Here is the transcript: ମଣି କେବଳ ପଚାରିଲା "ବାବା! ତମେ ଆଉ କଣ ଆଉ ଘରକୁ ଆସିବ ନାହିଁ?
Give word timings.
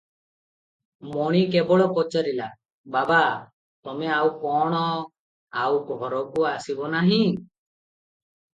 ମଣି 1.09 1.41
କେବଳ 1.55 1.85
ପଚାରିଲା 1.97 2.47
"ବାବା! 2.95 3.19
ତମେ 3.89 4.11
ଆଉ 4.15 4.33
କଣ 4.47 4.81
ଆଉ 5.67 5.79
ଘରକୁ 6.03 6.51
ଆସିବ 6.57 6.93
ନାହିଁ? 6.99 7.23